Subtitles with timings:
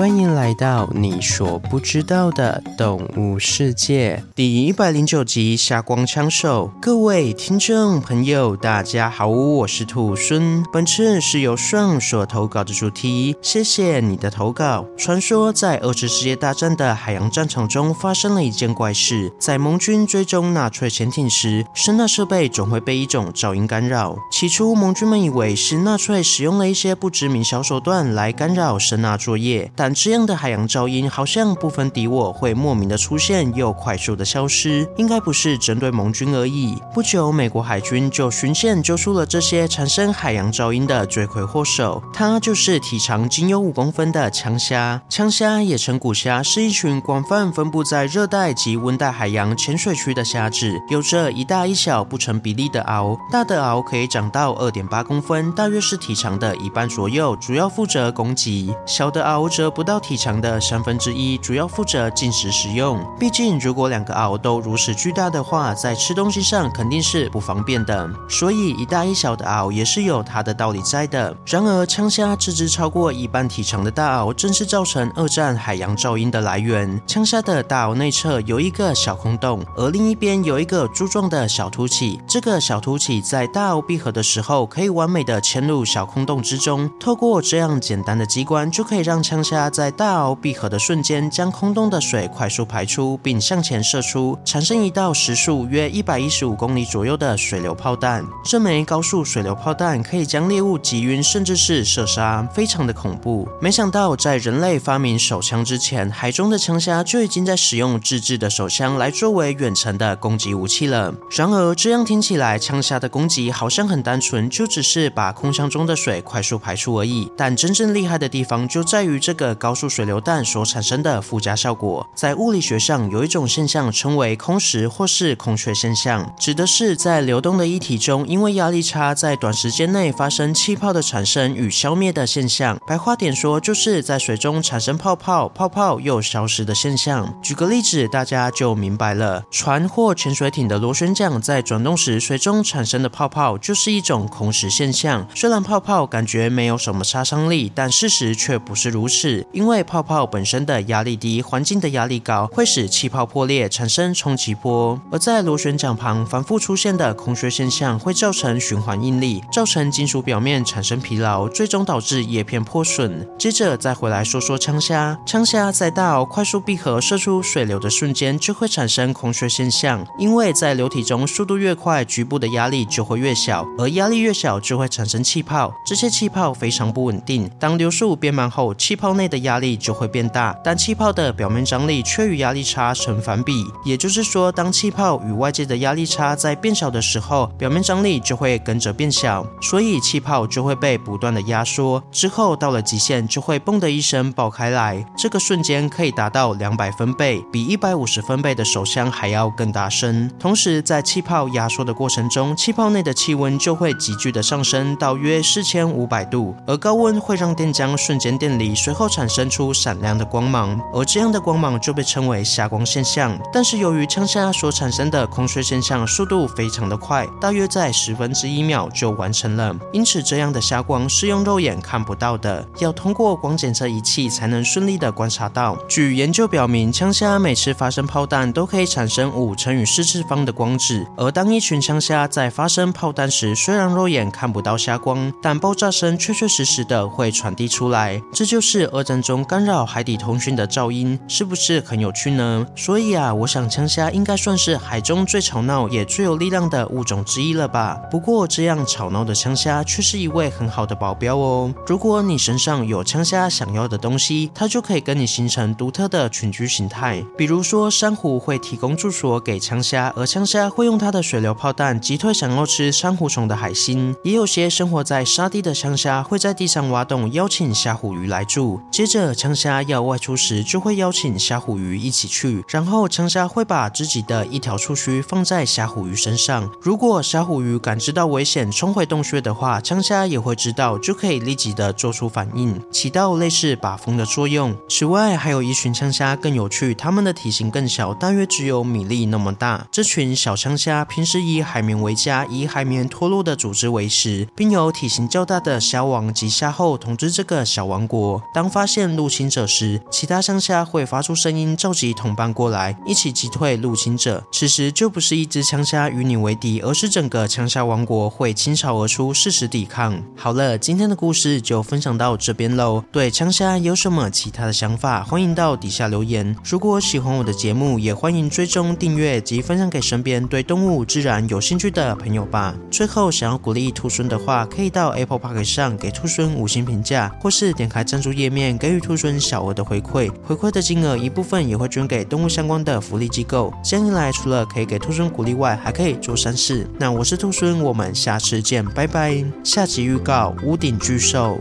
[0.00, 6.72] 欢迎来到你所不知道的动物世界第一百零九集《瞎光枪手》。
[6.80, 10.64] 各位听众朋友，大家好，我是兔孙。
[10.72, 14.86] 本次是由顺所投稿的主题，谢谢你的投稿。
[14.96, 24.16] 传说在二次世界大战的海洋战场中发生了一件怪事，在盟军追踪纳粹潜艇时，声纳设备总会被一种噪音干扰。
[24.32, 36.76] 起初，盟军们以为是纳粹使用了一些不知名小手段来干扰声纳作业，但这样的海洋噪音好像不分敌我，会莫名的出现又快速的消失，应该不是针对盟军而已。
[36.94, 45.00] 不久，美国海军就循线揪出了这些产生海洋噪音的罪魁祸首，它就是体长仅有五公分的枪虾。
[45.08, 63.02] 枪虾也称古虾，是一群广泛分布在热带及温带海洋浅水区的虾子，有着一大一小不成比例的螯，大的螯可以长到二点八公分，大约是体长的一半左右，主要负责攻击；小的螯则不不到体长的三分之一，主要负责进食使用。
[63.18, 68.06] 毕竟，如果两个螯都如此巨大的话，在吃东西上肯定是不方便的。
[68.28, 71.34] 所以，一大一小的螯也是有它的道理在的。
[71.46, 77.00] 然而，枪虾这只超过一半体长的大螯，正是造成二战海洋噪音的来源。
[77.06, 82.20] 枪虾的大螯内侧有一个小空洞，而另一边有一个柱状的小凸起。
[82.28, 86.90] 这个小凸起在大螯闭合的时候，可以完美的嵌入小空洞之中。
[87.00, 89.59] 透过这样简单的机关，就可以让枪虾。
[89.68, 98.24] 在大螯闭合的瞬间，将空洞的水快速排出，并向前射出，产生一道时速约一百一十五公里左右的水流炮弹。
[98.44, 103.46] 这枚高速水流炮弹可以将猎物击晕，甚至是射杀，非常的恐怖。
[103.60, 111.12] 没想到，在人类发明手枪之前，海中的枪虾就已经在使用自制的手枪来作为远程的攻击武器了。
[111.30, 117.30] 然而，这样听起来，枪虾的攻击好像很单纯，就只是把空腔中的水快速排出而已。
[117.36, 119.49] 但真正厉害的地方就在于这个。
[119.54, 132.78] 高速水流弹所产生的附加效果，在物理学上有一种现象称为空蚀或是空缺现象，指的是在流动的液体中，因为压力差，在短时间内发生气泡的产生与消灭的现象。
[132.86, 137.34] 白话点说，就是在水中产生泡泡，泡泡又消失的现象。
[137.42, 139.44] 举个例子，大家就明白了。
[139.50, 145.26] 船或潜水艇的螺旋桨在转动时，水中产生的泡泡就是一种空蚀现象。
[145.34, 149.39] 虽然泡泡感觉没有什么杀伤力，但事实却不是如此。
[149.52, 155.00] 因为泡泡本身的压力低，环境的压力高，会使气泡破裂，产生冲击波。
[155.10, 163.26] 而在螺旋桨旁反复出现的空穴现象，会造成循环应力，造成金属表面产生疲劳，最终导致叶片破损。
[163.38, 170.06] 接着再回来说说枪虾，枪虾在大螯快速闭合射出水流的瞬间，就会产生空穴现象。
[170.18, 175.72] 因为在流体中速度越快，局部的压力就会越小，而压力越小就会产生气泡。
[175.86, 183.64] 这些气泡非常不稳定，当流速变慢后，气泡内的压力就会变大，但气泡的表面张力却与压力差成反比。
[183.84, 195.06] 也就是说，当气泡与外界的压力差在变小的时候，表面张力就会跟着变小，所以气泡就会被不断的压缩，之后到了极限就会嘣的一声爆开来。
[195.16, 200.28] 这个瞬间可以达到两百分贝，比一百五十分贝的手枪还要更大声。
[200.38, 213.38] 同时，在气泡压缩的过程中，气泡内的气温就会急剧的上升到约四千五百度，而高温会让电浆瞬间电离，随后产产生出闪亮的光芒，而这样的光芒就被称为霞光现象。
[213.52, 225.76] 但是由于枪虾所产生的空穴现象速度非常的快，大约在十分之一秒就完成了，因此这样的霞光是用肉眼看不到的，要通过光检测仪器才能顺利的观察到。
[225.86, 242.64] 据研究表明，枪虾每次发生炮弹都可以产生五乘以四次方的光子，而当一群枪虾在发生炮弹时，虽然肉眼看不到霞光，但爆炸声确确实实的会传递出来，这就是二战中干扰海底通讯的噪音，是不是很有趣呢？
[242.76, 248.00] 所以啊，我想枪虾应该算是海中最吵闹也最有力量的物种之一了吧。
[248.08, 251.74] 不过这样吵闹的枪虾却是一位很好的保镖哦。
[251.88, 257.20] 如果你身上有枪虾想要的东西，它就可以跟你形成独特的群居形态。
[257.36, 264.14] 比如说，珊瑚会提供住所给枪虾，而枪虾会用它的水流炮弹击退想要吃珊瑚虫的海星。
[264.22, 268.80] 也有些生活在沙地的枪虾会在地上挖洞，邀请虾虎鱼来住。
[269.00, 272.62] 接着，枪虾要外出时，就会邀请虾虎鱼一起去。
[272.68, 276.70] 然后，枪虾会把自己的一条触须放在虾虎鱼身上。
[276.82, 284.76] 如果虾虎鱼感知到危险冲回洞穴的话，枪虾也会知道，就可以立即的做出反应，起到类似把风的作用。
[284.86, 289.86] 此外，还有一群枪虾更有趣，它们的体型更小，大约只有米粒那么大。
[289.90, 298.42] 这群小枪虾平时以海绵为家，以海绵脱落的组织为食，并由体型较大的虾王及虾后统治这个小王国。
[298.52, 304.42] 当发现入侵者时，其他枪虾会发出声音召集同伴过来，一起击退入侵者。
[304.50, 310.20] 此时就不是一只枪虾与你为敌，而是整个枪虾王国会倾巢而出，誓死抵抗。
[310.36, 313.04] 好了，今天的故事就分享到这边喽。
[313.12, 316.56] 对枪虾有什么其他的想法，欢迎到底下留言。
[316.64, 322.74] 如果喜欢我的节目，也欢迎追踪订阅及分享给身边对动物自然有兴趣的朋友吧。
[322.90, 330.30] 最后，想要鼓励兔孙的话，可以到 Apple Park 上给兔孙五星评价，或是点开赞助页面给予兔孙小额的回馈。
[330.42, 333.72] 回馈的金额一部分也会捐给动物相关的福利机构。
[333.82, 336.86] 这样一来，除了可以给兔孙鼓励外，还可以做善事。
[336.98, 339.44] 那我是兔孙，我们下次见，拜拜。
[339.64, 341.58] 下集预告：屋顶巨兽。